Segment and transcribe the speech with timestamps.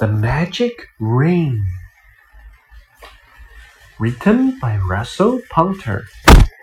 [0.00, 1.62] The Magic Ring.
[3.98, 6.06] Written by Russell Punter.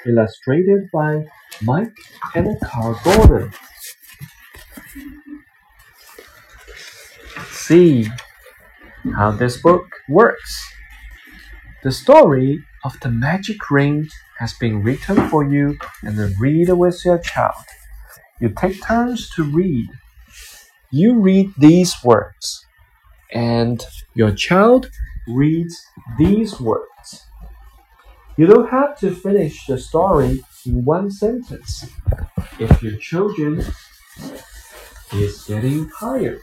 [0.08, 1.24] Illustrated by
[1.62, 1.96] Mike
[2.34, 3.54] and Carl Gordon.
[7.52, 8.08] See
[9.16, 10.74] how this book works.
[11.84, 14.10] The story of the magic ring
[14.40, 17.66] has been written for you and read with your child.
[18.42, 19.90] You take turns to read.
[20.90, 22.67] You read these words,
[23.32, 24.90] and your child
[25.28, 25.86] reads
[26.18, 27.26] these words.
[28.38, 31.90] You don't have to finish the story in one sentence.
[32.60, 33.64] If your children
[35.14, 36.42] is getting tired,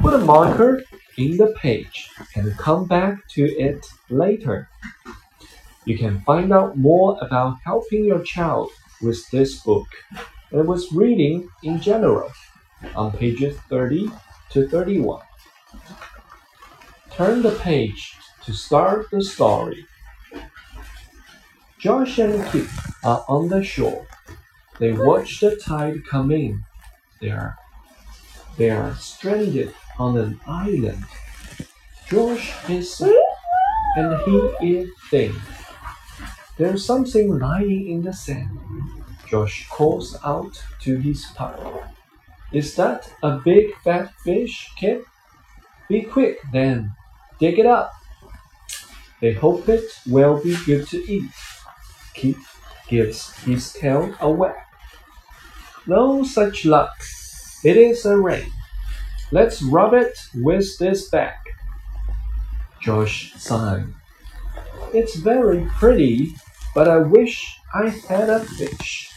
[0.00, 0.82] put a marker
[1.16, 4.68] in the page and come back to it later.
[5.84, 9.88] You can find out more about helping your child with this book
[10.52, 12.30] and with reading in general
[12.94, 14.10] on pages 30
[14.50, 15.22] to 31.
[17.16, 18.16] Turn the page
[18.46, 19.86] to start the story.
[21.78, 22.66] Josh and Kip
[23.04, 24.06] are on the shore.
[24.78, 26.64] They watch the tide come in.
[27.20, 27.56] They are,
[28.56, 31.04] they are stranded on an island.
[32.08, 33.14] Josh is sad
[33.96, 34.18] and
[34.60, 35.34] he is thin.
[36.56, 38.58] There's something lying in the sand.
[39.28, 41.60] Josh calls out to his pup.
[42.52, 45.04] Is that a big fat fish, Kip?
[45.88, 46.94] Be quick then.
[47.42, 47.92] Dig it up.
[49.20, 51.28] They hope it will be good to eat.
[52.14, 52.36] Kip
[52.86, 54.68] gives his tail a whack.
[55.88, 56.94] No such luck.
[57.64, 58.48] It is a ring.
[59.32, 61.34] Let's rub it with this bag.
[62.80, 63.92] Josh sighed.
[64.94, 66.36] It's very pretty,
[66.76, 69.10] but I wish I had a fish.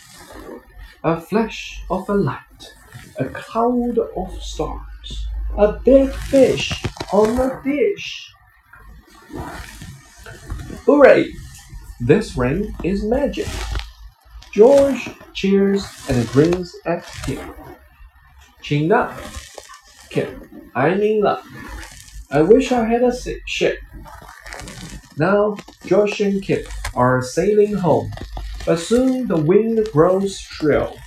[1.03, 2.73] A flash of a light,
[3.19, 6.73] a cloud of stars, a big fish
[7.11, 8.33] on the dish.
[10.85, 11.33] Hooray!
[11.99, 13.47] This ring is magic.
[14.51, 17.39] George cheers and grins at Kip.
[18.61, 19.17] Chin up,
[20.09, 20.29] Kip.
[20.73, 21.45] I'm in luck.
[22.31, 23.13] I wish I had a
[23.45, 23.79] ship.
[25.17, 28.11] Now Josh and Kip are sailing home,
[28.65, 30.97] but soon the wind grows shrill.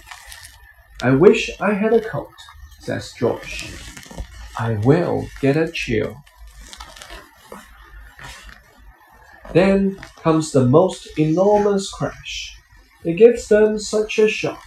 [1.03, 2.35] I wish I had a coat,
[2.81, 3.98] says Josh.
[4.59, 6.17] I will get a chill.
[9.53, 12.59] Then comes the most enormous crash.
[13.05, 14.61] It gives them such a shock.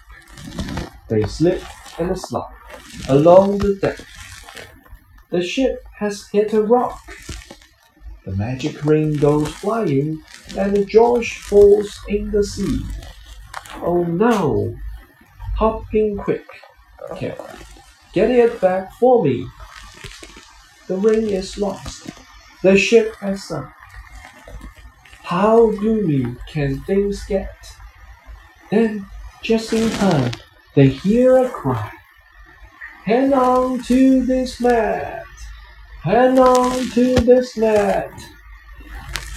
[1.10, 1.62] They slip
[2.00, 2.56] and slide
[3.10, 4.00] along the deck.
[5.30, 7.02] The ship has hit a rock.
[8.26, 10.24] The magic ring goes flying
[10.58, 12.86] and George falls in the sea.
[13.82, 14.74] Oh no!
[15.58, 16.46] Hop in quick,
[17.18, 17.40] Kip.
[18.14, 19.48] Get it back for me.
[20.92, 22.10] The ring is lost.
[22.64, 23.72] The ship has sunk.
[25.24, 27.56] How gloomy can things get?
[28.70, 29.06] Then,
[29.42, 30.34] just in time,
[30.76, 31.90] they hear a cry.
[33.06, 35.24] Hang on to this mat!
[36.04, 38.12] Hang on to this mat!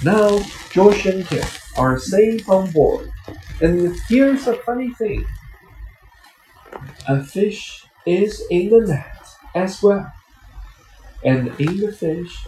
[0.02, 0.40] Now,
[0.70, 1.46] George and Kip
[1.78, 3.12] are safe on board.
[3.60, 5.24] And here's a funny thing.
[7.06, 9.22] A fish is in the net
[9.54, 10.12] as well.
[11.24, 12.46] And in the fish,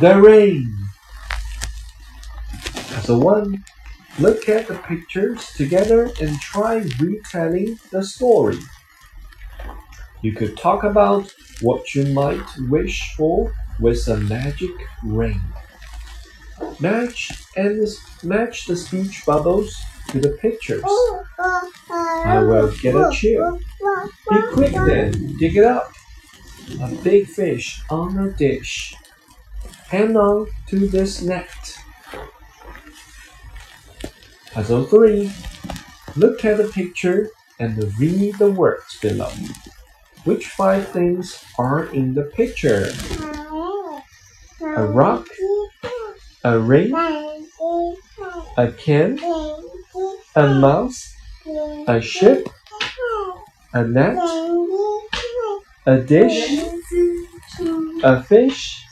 [0.00, 0.74] the ring.
[3.02, 3.64] So one,
[4.18, 8.58] look at the pictures together and try retelling the story.
[10.20, 14.74] You could talk about what you might wish for with a magic
[15.04, 15.40] ring.
[16.80, 17.86] Match and
[18.24, 19.76] match the speech bubbles
[20.08, 20.82] to the pictures.
[21.38, 23.52] I will get a chair.
[23.52, 25.92] Be quick then, dig it up.
[26.76, 28.94] A big fish on a dish.
[29.88, 31.48] Hang on to this net.
[34.52, 35.32] Puzzle 3.
[36.16, 39.32] Look at the picture and read the words below.
[40.24, 42.92] Which five things are in the picture?
[44.60, 45.26] A rock,
[46.44, 46.92] a ring,
[48.56, 49.18] a can,
[50.36, 51.14] a mouse,
[51.86, 52.48] a ship,
[53.72, 54.18] a net,
[55.88, 56.60] a dish,
[58.02, 58.84] a fish,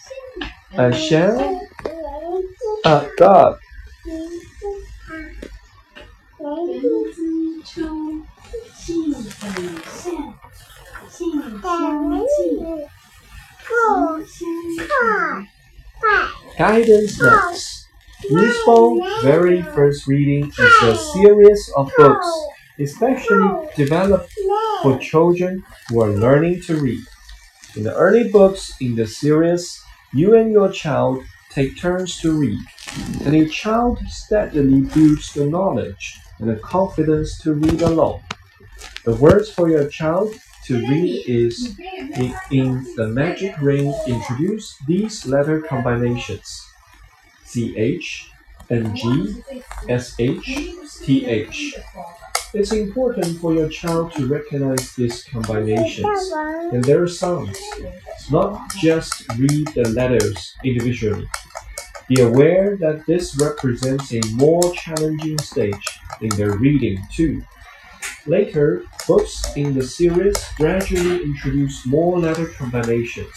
[0.78, 1.60] a shell,
[2.87, 3.58] a dog.
[16.56, 17.88] Guidance Notes
[18.32, 24.32] Usborne Very First Reading is a series of books especially developed
[24.82, 27.05] for children who are learning to read.
[27.76, 29.82] In the early books in the series,
[30.12, 32.61] You and your child take turns to read,
[33.25, 38.20] and your child steadily builds the knowledge and the confidence to read alone.
[39.05, 40.34] The words for your child
[40.67, 41.78] to read is
[42.17, 46.67] in, in the magic ring introduce these letter combinations
[47.46, 48.31] CH,
[48.70, 49.43] NG,
[49.88, 51.76] SH, TH.
[52.54, 56.32] It's important for your child to recognize these combinations
[56.72, 57.58] and their sounds,
[58.31, 61.28] not just read the letters individually.
[62.08, 67.43] Be aware that this represents a more challenging stage in their reading too.
[68.26, 73.34] Later, books in the series gradually introduce more letter combinations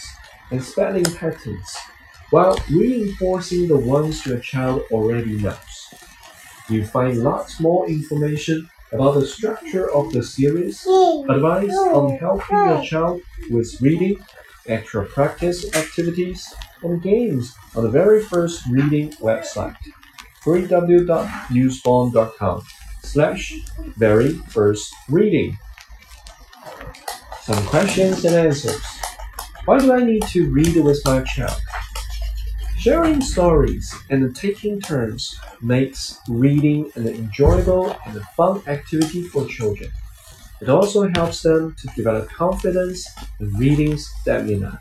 [0.50, 1.76] and spelling patterns
[2.30, 5.94] while reinforcing the ones your child already knows.
[6.68, 10.86] You find lots more information about the structure of the series,
[11.28, 13.20] advice on helping your child
[13.50, 14.18] with reading,
[14.66, 16.52] extra practice activities,
[16.82, 19.74] and games on the very first reading website
[20.44, 22.62] www.usborne.com
[23.02, 23.54] slash
[23.96, 25.58] very first reading.
[27.42, 28.82] Some questions and answers.
[29.66, 31.60] Why do I need to read with my child?
[32.80, 39.90] Sharing stories and taking turns makes reading an enjoyable and fun activity for children.
[40.62, 43.06] It also helps them to develop confidence
[43.38, 44.80] and reading stamina,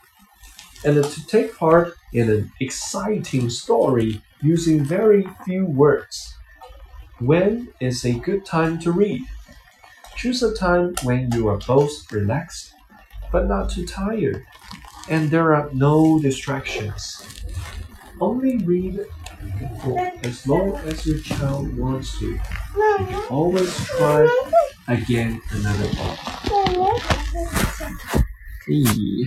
[0.86, 6.36] and to take part in an exciting story using very few words.
[7.20, 9.24] When is a good time to read?
[10.16, 12.74] Choose a time when you are both relaxed
[13.30, 14.46] but not too tired,
[15.10, 17.26] and there are no distractions.
[18.22, 19.00] Only read
[19.82, 22.28] for as long as your child wants to.
[22.28, 22.40] You
[23.08, 24.28] can always try
[24.88, 26.40] again another one.
[28.70, 29.26] 咦。